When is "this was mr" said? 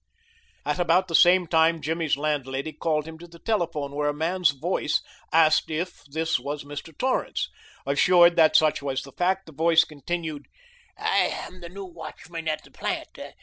6.05-6.91